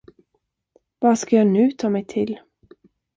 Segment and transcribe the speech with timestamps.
[0.99, 2.39] Vad skall jag nu ta mig till?